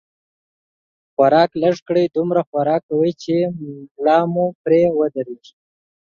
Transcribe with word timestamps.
خوراک 1.13 1.51
لږ 1.63 1.75
کړئ، 1.87 2.05
دومره 2.17 2.41
خوراک 2.49 2.81
کوئ، 2.89 3.11
چې 3.23 3.35
ملا 3.95 4.17
مو 4.33 4.45
پرې 4.63 4.81
ودرېږي 4.97 5.53